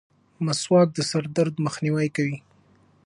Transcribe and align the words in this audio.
مسواک 0.45 0.87
د 0.93 0.99
سر 1.09 1.23
درد 1.37 1.53
مخنیوی 1.65 2.07
کوي. 2.15 2.37